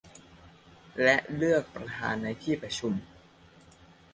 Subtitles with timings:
[1.01, 2.93] และเลือกประธานในที่ประชุม